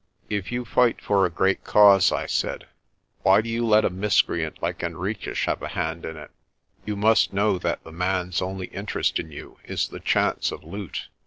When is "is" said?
9.63-9.89